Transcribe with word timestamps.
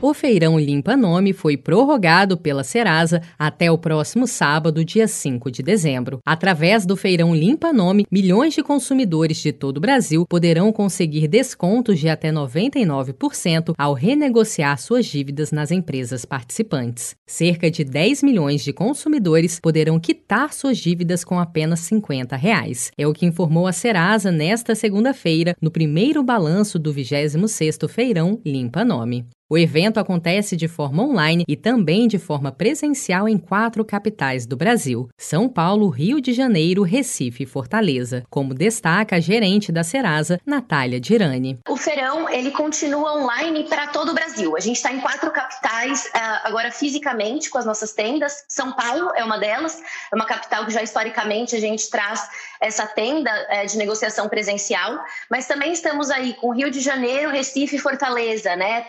O 0.00 0.14
feirão 0.14 0.56
Limpa 0.56 0.96
Nome 0.96 1.32
foi 1.32 1.56
prorrogado 1.56 2.36
pela 2.36 2.62
Serasa 2.62 3.20
até 3.36 3.68
o 3.68 3.76
próximo 3.76 4.28
sábado, 4.28 4.84
dia 4.84 5.08
5 5.08 5.50
de 5.50 5.60
dezembro. 5.60 6.20
Através 6.24 6.86
do 6.86 6.96
feirão 6.96 7.34
Limpa 7.34 7.72
Nome, 7.72 8.06
milhões 8.08 8.54
de 8.54 8.62
consumidores 8.62 9.38
de 9.38 9.52
todo 9.52 9.78
o 9.78 9.80
Brasil 9.80 10.24
poderão 10.24 10.70
conseguir 10.70 11.26
descontos 11.26 11.98
de 11.98 12.08
até 12.08 12.30
99% 12.30 13.74
ao 13.76 13.92
renegociar 13.92 14.78
suas 14.78 15.04
dívidas 15.04 15.50
nas 15.50 15.72
empresas 15.72 16.24
participantes. 16.24 17.16
Cerca 17.26 17.68
de 17.68 17.82
10 17.82 18.22
milhões 18.22 18.62
de 18.62 18.72
consumidores 18.72 19.58
poderão 19.58 19.98
quitar 19.98 20.52
suas 20.52 20.78
dívidas 20.78 21.24
com 21.24 21.40
apenas 21.40 21.80
50 21.80 22.36
reais. 22.36 22.92
É 22.96 23.04
o 23.04 23.12
que 23.12 23.26
informou 23.26 23.66
a 23.66 23.72
Serasa 23.72 24.30
nesta 24.30 24.76
segunda-feira, 24.76 25.56
no 25.60 25.72
primeiro 25.72 26.22
balanço 26.22 26.78
do 26.78 26.94
26º 26.94 27.88
Feirão 27.88 28.40
Limpa 28.46 28.84
Nome. 28.84 29.26
O 29.50 29.56
evento 29.56 29.98
acontece 29.98 30.54
de 30.54 30.68
forma 30.68 31.02
online 31.02 31.42
e 31.48 31.56
também 31.56 32.06
de 32.06 32.18
forma 32.18 32.52
presencial 32.52 33.26
em 33.26 33.38
quatro 33.38 33.82
capitais 33.82 34.44
do 34.44 34.58
Brasil: 34.58 35.08
São 35.16 35.48
Paulo, 35.48 35.88
Rio 35.88 36.20
de 36.20 36.34
Janeiro, 36.34 36.82
Recife 36.82 37.44
e 37.44 37.46
Fortaleza, 37.46 38.24
como 38.28 38.52
destaca 38.52 39.16
a 39.16 39.20
gerente 39.20 39.72
da 39.72 39.82
Serasa, 39.82 40.38
Natália 40.44 41.00
Dirani. 41.00 41.58
O 41.66 41.78
feirão 41.78 42.28
ele 42.28 42.50
continua 42.50 43.22
online 43.22 43.64
para 43.64 43.86
todo 43.86 44.10
o 44.10 44.14
Brasil. 44.14 44.54
A 44.54 44.60
gente 44.60 44.76
está 44.76 44.92
em 44.92 45.00
quatro 45.00 45.30
capitais 45.30 46.10
eh, 46.14 46.18
agora 46.44 46.70
fisicamente 46.70 47.48
com 47.48 47.56
as 47.56 47.64
nossas 47.64 47.94
tendas. 47.94 48.44
São 48.48 48.72
Paulo 48.72 49.12
é 49.16 49.24
uma 49.24 49.38
delas, 49.38 49.80
é 50.12 50.14
uma 50.14 50.26
capital 50.26 50.66
que 50.66 50.74
já 50.74 50.82
historicamente 50.82 51.56
a 51.56 51.60
gente 51.60 51.88
traz 51.88 52.28
essa 52.60 52.86
tenda 52.86 53.30
eh, 53.48 53.64
de 53.64 53.78
negociação 53.78 54.28
presencial, 54.28 54.98
mas 55.30 55.46
também 55.46 55.72
estamos 55.72 56.10
aí 56.10 56.34
com 56.34 56.52
Rio 56.52 56.70
de 56.70 56.80
Janeiro, 56.80 57.30
Recife 57.30 57.76
e 57.76 57.78
Fortaleza, 57.78 58.54
né, 58.54 58.82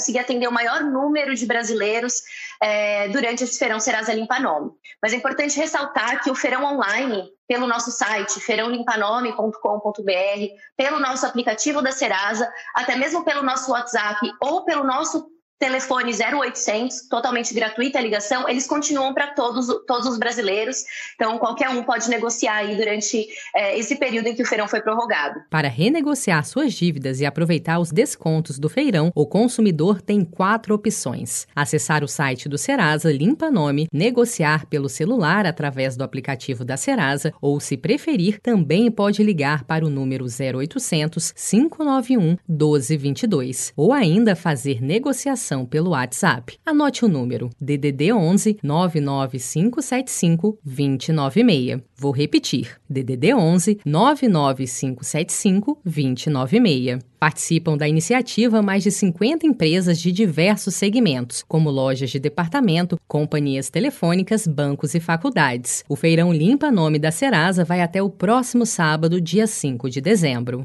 conseguir 0.00 0.18
atender 0.18 0.48
o 0.48 0.52
maior 0.52 0.82
número 0.82 1.34
de 1.34 1.44
brasileiros 1.44 2.14
é, 2.60 3.08
durante 3.08 3.44
esse 3.44 3.58
Feirão 3.58 3.78
Serasa 3.78 4.14
Limpa 4.14 4.40
Nome. 4.40 4.70
Mas 5.02 5.12
é 5.12 5.16
importante 5.16 5.58
ressaltar 5.58 6.22
que 6.22 6.30
o 6.30 6.34
Feirão 6.34 6.64
Online, 6.64 7.30
pelo 7.46 7.66
nosso 7.66 7.90
site, 7.90 8.40
feirãolimpanome.com.br, 8.40 9.52
pelo 10.76 10.98
nosso 10.98 11.26
aplicativo 11.26 11.82
da 11.82 11.92
Serasa, 11.92 12.50
até 12.74 12.96
mesmo 12.96 13.22
pelo 13.24 13.42
nosso 13.42 13.70
WhatsApp 13.70 14.18
ou 14.40 14.64
pelo 14.64 14.84
nosso 14.84 15.28
telefone 15.60 16.12
0800, 16.12 17.02
totalmente 17.02 17.52
gratuita 17.52 17.98
a 17.98 18.02
ligação, 18.02 18.48
eles 18.48 18.66
continuam 18.66 19.12
para 19.12 19.26
todos, 19.28 19.66
todos 19.86 20.06
os 20.06 20.18
brasileiros. 20.18 20.78
Então, 21.14 21.38
qualquer 21.38 21.68
um 21.68 21.82
pode 21.82 22.08
negociar 22.08 22.56
aí 22.56 22.74
durante 22.74 23.28
é, 23.54 23.78
esse 23.78 23.96
período 23.96 24.28
em 24.28 24.34
que 24.34 24.42
o 24.42 24.46
feirão 24.46 24.66
foi 24.66 24.80
prorrogado. 24.80 25.38
Para 25.50 25.68
renegociar 25.68 26.42
suas 26.46 26.72
dívidas 26.72 27.20
e 27.20 27.26
aproveitar 27.26 27.78
os 27.78 27.92
descontos 27.92 28.58
do 28.58 28.70
feirão, 28.70 29.12
o 29.14 29.26
consumidor 29.26 30.00
tem 30.00 30.24
quatro 30.24 30.74
opções: 30.74 31.46
acessar 31.54 32.02
o 32.02 32.08
site 32.08 32.48
do 32.48 32.56
Serasa 32.56 33.12
Limpa 33.12 33.50
Nome, 33.50 33.86
negociar 33.92 34.64
pelo 34.64 34.88
celular 34.88 35.44
através 35.44 35.94
do 35.94 36.02
aplicativo 36.02 36.64
da 36.64 36.78
Serasa 36.78 37.34
ou, 37.38 37.60
se 37.60 37.76
preferir, 37.76 38.40
também 38.40 38.90
pode 38.90 39.22
ligar 39.22 39.64
para 39.64 39.84
o 39.84 39.90
número 39.90 40.24
0800 40.24 41.32
591 41.32 42.38
1222 42.48 43.74
ou 43.76 43.92
ainda 43.92 44.34
fazer 44.34 44.82
negociação 44.82 45.49
pelo 45.66 45.90
WhatsApp. 45.90 46.58
Anote 46.64 47.04
o 47.04 47.08
número 47.08 47.50
DDD 47.60 48.12
11 48.12 48.58
99575 48.62 50.58
296. 50.64 51.80
Vou 51.96 52.12
repetir: 52.12 52.76
DDD 52.88 53.34
11 53.34 53.80
99575 53.84 55.78
296. 55.84 56.98
Participam 57.18 57.76
da 57.76 57.86
iniciativa 57.86 58.62
mais 58.62 58.82
de 58.82 58.90
50 58.90 59.46
empresas 59.46 60.00
de 60.00 60.10
diversos 60.10 60.74
segmentos, 60.74 61.44
como 61.46 61.70
lojas 61.70 62.10
de 62.10 62.18
departamento, 62.18 62.98
companhias 63.06 63.68
telefônicas, 63.68 64.46
bancos 64.46 64.94
e 64.94 65.00
faculdades. 65.00 65.84
O 65.86 65.96
Feirão 65.96 66.32
Limpa 66.32 66.70
Nome 66.70 66.98
da 66.98 67.10
Serasa 67.10 67.64
vai 67.64 67.82
até 67.82 68.02
o 68.02 68.08
próximo 68.08 68.64
sábado, 68.64 69.20
dia 69.20 69.46
5 69.46 69.90
de 69.90 70.00
dezembro. 70.00 70.64